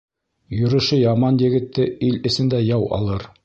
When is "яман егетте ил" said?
1.01-2.19